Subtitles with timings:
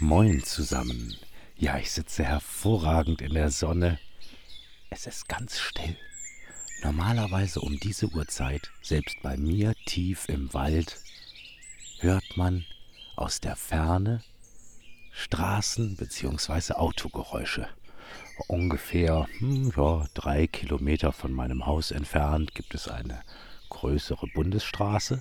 [0.00, 1.16] Moin zusammen.
[1.56, 3.98] Ja, ich sitze hervorragend in der Sonne.
[4.90, 5.96] Es ist ganz still.
[6.84, 10.96] Normalerweise um diese Uhrzeit, selbst bei mir tief im Wald,
[11.98, 12.64] hört man
[13.16, 14.22] aus der Ferne
[15.12, 16.74] Straßen- bzw.
[16.74, 17.68] Autogeräusche.
[18.46, 23.20] Ungefähr hm, ja, drei Kilometer von meinem Haus entfernt gibt es eine
[23.68, 25.20] größere Bundesstraße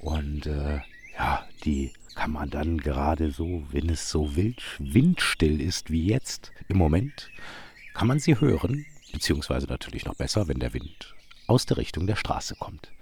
[0.00, 0.80] und äh,
[1.16, 6.52] ja, die kann man dann gerade so, wenn es so wild, windstill ist wie jetzt
[6.68, 7.30] im Moment,
[7.92, 11.14] kann man sie hören, beziehungsweise natürlich noch besser, wenn der Wind
[11.46, 12.92] aus der Richtung der Straße kommt.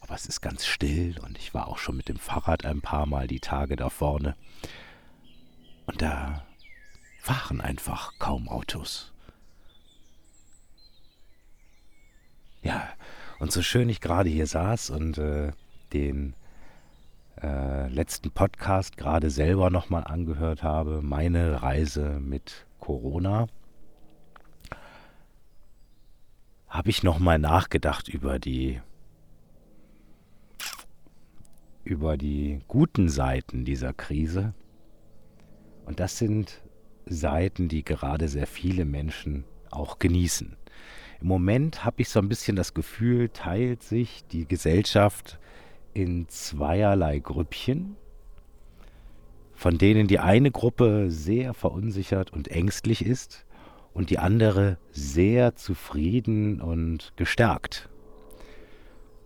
[0.00, 3.06] Aber es ist ganz still und ich war auch schon mit dem Fahrrad ein paar
[3.06, 4.36] Mal die Tage da vorne.
[5.86, 6.44] Und da
[7.20, 9.12] fahren einfach kaum Autos.
[12.62, 12.88] Ja,
[13.38, 15.52] und so schön ich gerade hier saß und äh,
[15.92, 16.34] den
[17.42, 23.46] äh, letzten Podcast gerade selber nochmal angehört habe, meine Reise mit Corona,
[26.68, 28.80] habe ich nochmal nachgedacht über die
[31.82, 34.54] über die guten Seiten dieser Krise.
[35.86, 36.62] Und das sind
[37.06, 40.56] Seiten, die gerade sehr viele Menschen auch genießen.
[41.20, 45.38] Im Moment habe ich so ein bisschen das Gefühl, teilt sich die Gesellschaft
[45.94, 47.96] in zweierlei Grüppchen,
[49.54, 53.44] von denen die eine Gruppe sehr verunsichert und ängstlich ist
[53.92, 57.88] und die andere sehr zufrieden und gestärkt.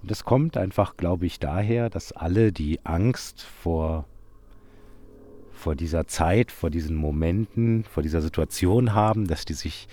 [0.02, 4.06] Und das kommt einfach, glaube ich, daher, dass alle die Angst vor,
[5.52, 9.88] vor dieser Zeit, vor diesen Momenten, vor dieser Situation haben, dass die sich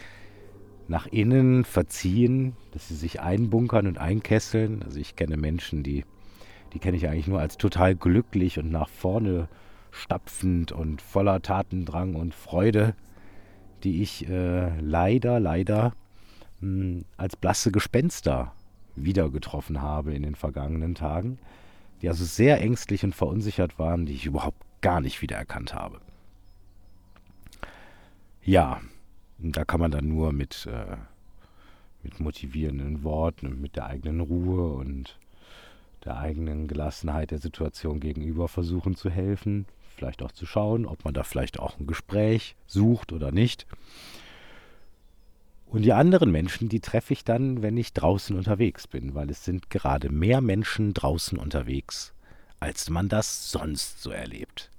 [0.87, 4.83] nach innen verziehen, dass sie sich einbunkern und einkesseln.
[4.83, 6.03] Also ich kenne Menschen, die
[6.73, 9.47] die kenne ich eigentlich nur als total glücklich und nach vorne
[9.91, 12.95] stapfend und voller Tatendrang und Freude,
[13.83, 15.93] die ich äh, leider, leider
[16.61, 18.53] mh, hm, als blasse Gespenster
[18.95, 21.39] wieder getroffen habe in den vergangenen Tagen,
[22.01, 25.99] die also sehr ängstlich und verunsichert waren, die ich überhaupt gar nicht wiedererkannt habe.
[28.43, 28.81] Ja,
[29.37, 30.97] da kann man dann nur mit, äh,
[32.03, 35.19] mit motivierenden Worten und mit der eigenen Ruhe und
[36.05, 41.13] der eigenen Gelassenheit der Situation gegenüber versuchen zu helfen, vielleicht auch zu schauen, ob man
[41.13, 43.67] da vielleicht auch ein Gespräch sucht oder nicht.
[45.67, 49.45] Und die anderen Menschen, die treffe ich dann, wenn ich draußen unterwegs bin, weil es
[49.45, 52.13] sind gerade mehr Menschen draußen unterwegs,
[52.59, 54.69] als man das sonst so erlebt.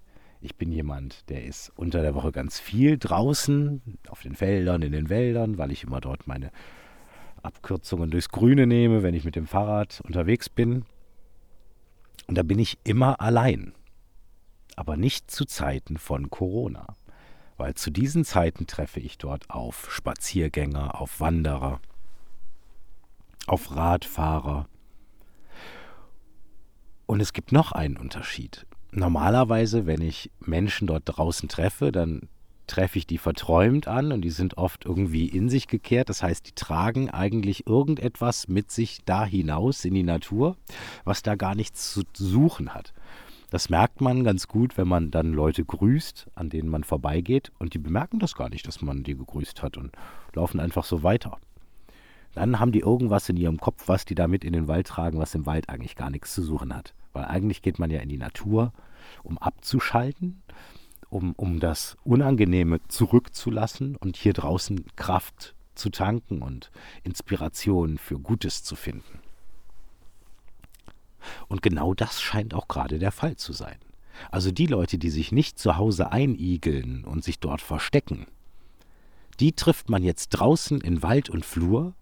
[0.42, 4.92] Ich bin jemand, der ist unter der Woche ganz viel draußen, auf den Feldern, in
[4.92, 6.50] den Wäldern, weil ich immer dort meine
[7.42, 10.84] Abkürzungen durchs Grüne nehme, wenn ich mit dem Fahrrad unterwegs bin.
[12.26, 13.74] Und da bin ich immer allein.
[14.76, 16.96] Aber nicht zu Zeiten von Corona.
[17.56, 21.80] Weil zu diesen Zeiten treffe ich dort auf Spaziergänger, auf Wanderer,
[23.46, 24.68] auf Radfahrer.
[27.06, 28.66] Und es gibt noch einen Unterschied.
[28.90, 32.28] Normalerweise, wenn ich Menschen dort draußen treffe, dann
[32.72, 36.08] treffe ich die verträumt an und die sind oft irgendwie in sich gekehrt.
[36.08, 40.56] Das heißt, die tragen eigentlich irgendetwas mit sich da hinaus in die Natur,
[41.04, 42.94] was da gar nichts zu suchen hat.
[43.50, 47.74] Das merkt man ganz gut, wenn man dann Leute grüßt, an denen man vorbeigeht und
[47.74, 49.92] die bemerken das gar nicht, dass man die gegrüßt hat und
[50.32, 51.36] laufen einfach so weiter.
[52.32, 55.18] Dann haben die irgendwas in ihrem Kopf, was die da mit in den Wald tragen,
[55.18, 56.94] was im Wald eigentlich gar nichts zu suchen hat.
[57.12, 58.72] Weil eigentlich geht man ja in die Natur,
[59.22, 60.40] um abzuschalten
[61.12, 66.70] um, um das Unangenehme zurückzulassen und hier draußen Kraft zu tanken und
[67.04, 69.20] Inspiration für Gutes zu finden.
[71.48, 73.76] Und genau das scheint auch gerade der Fall zu sein.
[74.30, 78.26] Also die Leute, die sich nicht zu Hause einigeln und sich dort verstecken,
[79.38, 81.94] die trifft man jetzt draußen in Wald und Flur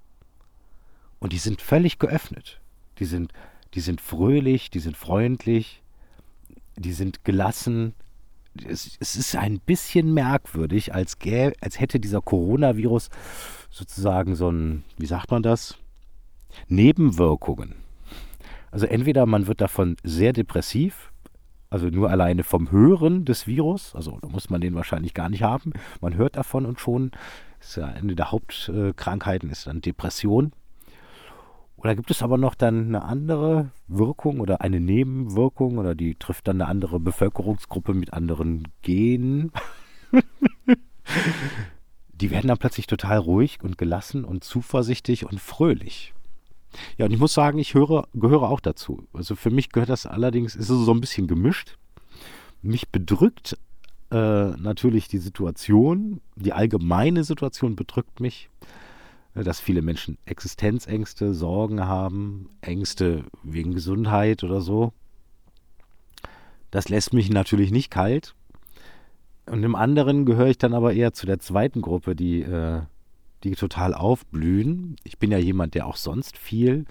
[1.19, 2.61] und die sind völlig geöffnet.
[2.99, 3.33] Die sind,
[3.75, 5.83] die sind fröhlich, die sind freundlich,
[6.77, 7.95] die sind gelassen,
[8.67, 13.11] es, es ist ein bisschen merkwürdig, als, gäbe, als hätte dieser Coronavirus
[13.71, 15.79] sozusagen so ein, wie sagt man das?
[16.69, 17.75] Nebenwirkungen.
[18.71, 21.13] Also entweder man wird davon sehr depressiv,
[21.71, 25.43] also nur alleine vom Hören des Virus, also da muss man den wahrscheinlich gar nicht
[25.43, 25.73] haben.
[26.01, 27.13] Man hört davon und schon,
[27.61, 30.53] ist ja eine der Hauptkrankheiten ist dann Depression.
[31.83, 36.47] Oder gibt es aber noch dann eine andere Wirkung oder eine Nebenwirkung oder die trifft
[36.47, 39.51] dann eine andere Bevölkerungsgruppe mit anderen Genen?
[42.13, 46.13] die werden dann plötzlich total ruhig und gelassen und zuversichtlich und fröhlich.
[46.99, 49.09] Ja, und ich muss sagen, ich höre, gehöre auch dazu.
[49.15, 51.79] Also für mich gehört das allerdings, ist es so ein bisschen gemischt.
[52.61, 53.57] Mich bedrückt
[54.11, 58.51] äh, natürlich die Situation, die allgemeine Situation bedrückt mich,
[59.35, 64.93] dass viele Menschen Existenzängste, Sorgen haben, Ängste wegen Gesundheit oder so.
[66.71, 68.35] Das lässt mich natürlich nicht kalt.
[69.47, 72.83] Und im anderen gehöre ich dann aber eher zu der zweiten Gruppe, die, äh,
[73.43, 74.97] die total aufblühen.
[75.03, 76.85] Ich bin ja jemand, der auch sonst viel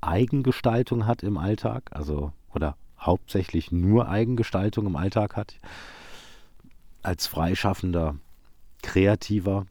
[0.00, 5.58] Eigengestaltung hat im Alltag, also oder hauptsächlich nur Eigengestaltung im Alltag hat.
[7.02, 8.16] Als freischaffender,
[8.82, 9.66] kreativer.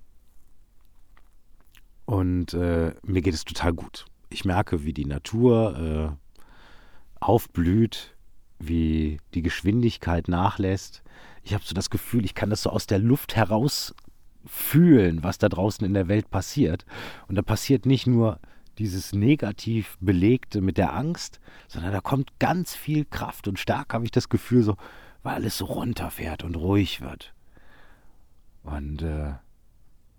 [2.05, 4.05] Und äh, mir geht es total gut.
[4.29, 8.15] Ich merke, wie die Natur äh, aufblüht,
[8.59, 11.03] wie die Geschwindigkeit nachlässt.
[11.43, 13.95] Ich habe so das Gefühl, ich kann das so aus der Luft heraus
[14.45, 16.85] fühlen, was da draußen in der Welt passiert.
[17.27, 18.39] Und da passiert nicht nur
[18.77, 24.05] dieses negativ belegte mit der Angst, sondern da kommt ganz viel Kraft und stark habe
[24.05, 24.75] ich das Gefühl, so,
[25.23, 27.33] weil alles so runterfährt und ruhig wird.
[28.63, 29.33] Und äh,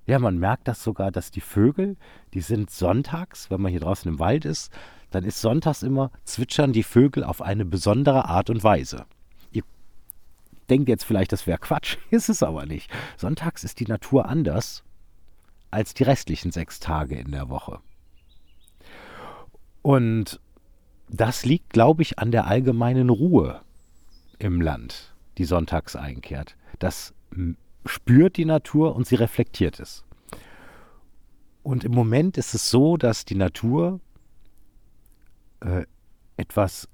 [0.07, 1.97] ja, man merkt das sogar, dass die Vögel,
[2.33, 4.73] die sind sonntags, wenn man hier draußen im Wald ist,
[5.11, 9.07] dann ist sonntags immer, zwitschern die Vögel auf eine besondere Art und Weise.
[9.51, 9.65] Ihr
[10.71, 12.91] denkt jetzt vielleicht, das wäre Quatsch, ist es aber nicht.
[13.17, 14.85] Sonntags ist die Natur anders
[15.71, 17.81] als die restlichen sechs Tage in der Woche.
[19.83, 20.41] Und
[21.09, 23.61] das liegt, glaube ich, an der allgemeinen Ruhe
[24.39, 26.57] im Land, die sonntags einkehrt.
[26.79, 27.15] Das
[27.87, 30.05] spürt die Natur und sie reflektiert es.
[31.63, 34.01] Und im Moment ist es so, dass die Natur
[35.61, 35.85] äh,
[36.37, 36.89] etwas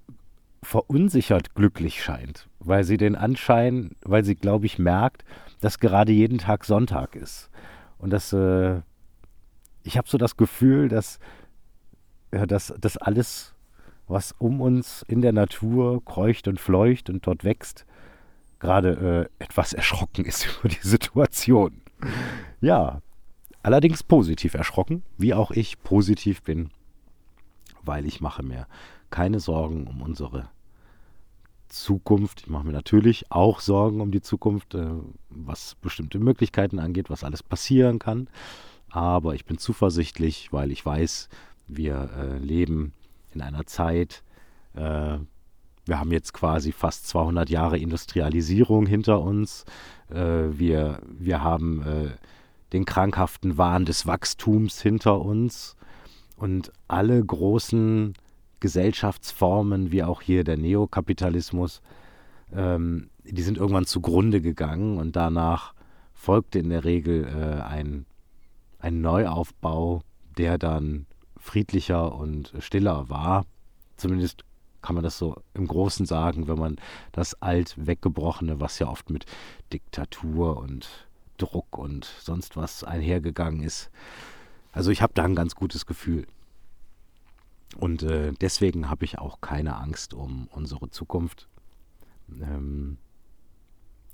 [0.62, 5.24] verunsichert glücklich scheint, weil sie den Anschein, weil sie, glaube ich, merkt,
[5.60, 7.50] dass gerade jeden Tag Sonntag ist.
[7.98, 8.80] Und das, äh,
[9.82, 11.18] ich habe so das Gefühl, dass
[12.32, 13.54] ja, dass das alles,
[14.08, 17.86] was um uns in der Natur kreucht und fleucht und dort wächst,
[18.62, 21.82] gerade äh, etwas erschrocken ist über die Situation.
[22.60, 23.02] Ja,
[23.62, 26.70] allerdings positiv erschrocken, wie auch ich positiv bin,
[27.82, 28.66] weil ich mache mir
[29.10, 30.48] keine Sorgen um unsere
[31.68, 32.42] Zukunft.
[32.42, 34.90] Ich mache mir natürlich auch Sorgen um die Zukunft, äh,
[35.28, 38.28] was bestimmte Möglichkeiten angeht, was alles passieren kann.
[38.90, 41.28] Aber ich bin zuversichtlich, weil ich weiß,
[41.66, 42.92] wir äh, leben
[43.34, 44.22] in einer Zeit,
[44.74, 45.18] äh,
[45.84, 49.64] wir haben jetzt quasi fast 200 Jahre Industrialisierung hinter uns.
[50.10, 50.16] Äh,
[50.58, 52.10] wir, wir haben äh,
[52.72, 55.76] den krankhaften Wahn des Wachstums hinter uns.
[56.36, 58.14] Und alle großen
[58.60, 61.82] Gesellschaftsformen, wie auch hier der Neokapitalismus,
[62.54, 65.74] ähm, die sind irgendwann zugrunde gegangen und danach
[66.12, 68.06] folgte in der Regel äh, ein,
[68.78, 70.02] ein Neuaufbau,
[70.38, 71.06] der dann
[71.36, 73.44] friedlicher und stiller war.
[73.96, 74.44] Zumindest
[74.82, 76.76] kann man das so im Großen sagen, wenn man
[77.12, 79.26] das alt weggebrochene, was ja oft mit
[79.72, 81.08] Diktatur und
[81.38, 83.90] Druck und sonst was einhergegangen ist.
[84.72, 86.26] Also ich habe da ein ganz gutes Gefühl.
[87.76, 91.48] Und äh, deswegen habe ich auch keine Angst um unsere Zukunft.
[92.40, 92.98] Ähm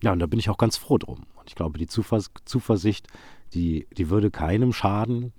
[0.03, 1.27] ja, und da bin ich auch ganz froh drum.
[1.37, 3.09] Und ich glaube, die Zuvers Zuversicht,
[3.53, 5.33] die, die würde keinem schaden.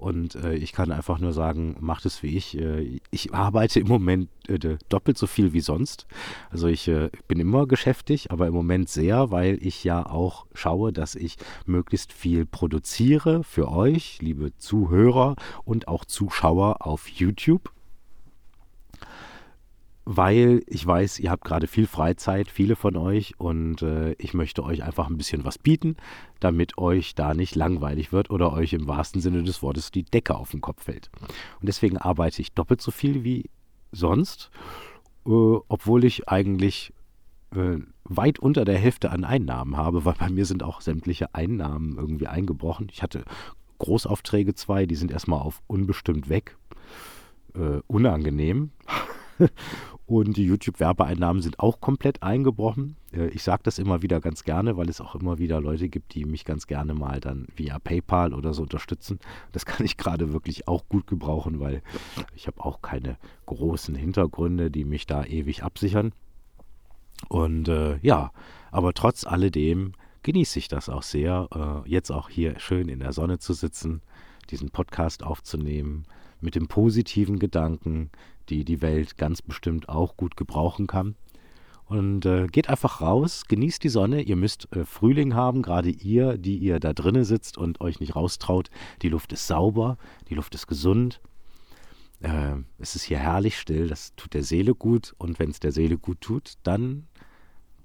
[0.00, 2.58] Und äh, ich kann einfach nur sagen, macht es wie ich.
[2.58, 6.06] Äh, ich arbeite im Moment äh, doppelt so viel wie sonst.
[6.48, 10.92] Also ich äh, bin immer geschäftig, aber im Moment sehr, weil ich ja auch schaue,
[10.94, 17.70] dass ich möglichst viel produziere für euch, liebe Zuhörer und auch Zuschauer auf YouTube
[20.12, 24.64] weil ich weiß, ihr habt gerade viel Freizeit, viele von euch, und äh, ich möchte
[24.64, 25.96] euch einfach ein bisschen was bieten,
[26.40, 30.34] damit euch da nicht langweilig wird oder euch im wahrsten Sinne des Wortes die Decke
[30.34, 31.12] auf den Kopf fällt.
[31.20, 33.50] Und deswegen arbeite ich doppelt so viel wie
[33.92, 34.50] sonst,
[35.26, 36.92] äh, obwohl ich eigentlich
[37.54, 41.96] äh, weit unter der Hälfte an Einnahmen habe, weil bei mir sind auch sämtliche Einnahmen
[41.96, 42.88] irgendwie eingebrochen.
[42.90, 43.22] Ich hatte
[43.78, 46.56] Großaufträge zwei, die sind erstmal auf unbestimmt weg.
[47.54, 48.72] Äh, unangenehm.
[50.10, 52.96] Und die YouTube-Werbeeinnahmen sind auch komplett eingebrochen.
[53.12, 56.16] Äh, ich sage das immer wieder ganz gerne, weil es auch immer wieder Leute gibt,
[56.16, 59.20] die mich ganz gerne mal dann via PayPal oder so unterstützen.
[59.52, 61.80] Das kann ich gerade wirklich auch gut gebrauchen, weil
[62.34, 66.10] ich habe auch keine großen Hintergründe, die mich da ewig absichern.
[67.28, 68.32] Und äh, ja,
[68.72, 69.92] aber trotz alledem
[70.24, 74.02] genieße ich das auch sehr, äh, jetzt auch hier schön in der Sonne zu sitzen,
[74.50, 76.04] diesen Podcast aufzunehmen,
[76.40, 78.10] mit dem positiven Gedanken,
[78.50, 81.14] die die Welt ganz bestimmt auch gut gebrauchen kann.
[81.86, 84.22] Und äh, geht einfach raus, genießt die Sonne.
[84.22, 88.14] Ihr müsst äh, Frühling haben, gerade ihr, die ihr da drinnen sitzt und euch nicht
[88.14, 88.70] raustraut.
[89.02, 91.20] Die Luft ist sauber, die Luft ist gesund.
[92.20, 95.14] Äh, es ist hier herrlich still, das tut der Seele gut.
[95.18, 97.08] Und wenn es der Seele gut tut, dann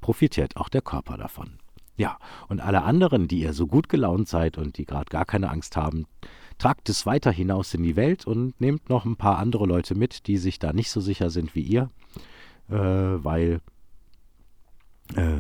[0.02, 1.58] profitiert auch der Körper davon.
[1.98, 5.50] Ja, und alle anderen, die ihr so gut gelaunt seid und die gerade gar keine
[5.50, 6.06] Angst haben,
[6.58, 10.28] tragt es weiter hinaus in die Welt und nehmt noch ein paar andere Leute mit,
[10.28, 11.90] die sich da nicht so sicher sind wie ihr,
[12.70, 13.62] äh, weil
[15.16, 15.40] äh,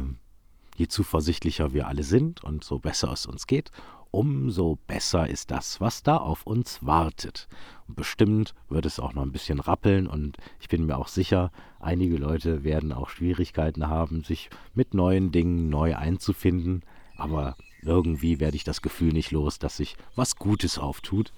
[0.75, 3.71] je zuversichtlicher wir alle sind und so besser es uns geht,
[4.11, 7.49] umso besser ist das, was da auf uns wartet.
[7.87, 11.51] Und bestimmt wird es auch noch ein bisschen rappeln und ich bin mir auch sicher,
[11.79, 16.83] einige Leute werden auch Schwierigkeiten haben, sich mit neuen Dingen neu einzufinden,
[17.17, 21.31] aber irgendwie werde ich das Gefühl nicht los, dass sich was Gutes auftut,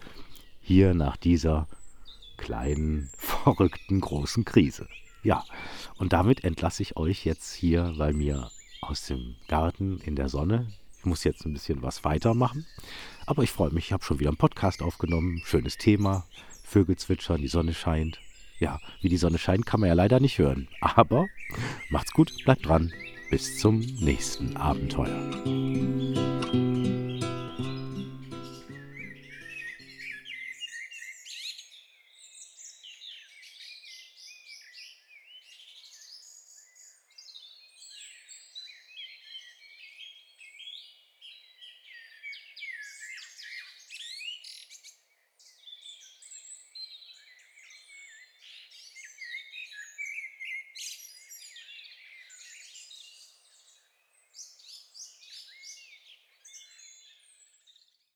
[0.61, 1.67] hier nach dieser
[2.37, 4.87] kleinen, verrückten, großen Krise.
[5.23, 5.43] Ja,
[5.97, 8.49] und damit entlasse ich euch jetzt hier bei mir
[8.81, 10.67] aus dem Garten in der Sonne.
[10.99, 12.65] Ich muss jetzt ein bisschen was weitermachen.
[13.25, 15.41] Aber ich freue mich, ich habe schon wieder einen Podcast aufgenommen.
[15.45, 16.25] Schönes Thema.
[16.63, 18.19] Vögel zwitschern, die Sonne scheint.
[18.59, 20.67] Ja, wie die Sonne scheint, kann man ja leider nicht hören.
[20.81, 21.27] Aber
[21.89, 22.91] macht's gut, bleibt dran.
[23.29, 26.16] Bis zum nächsten Abenteuer.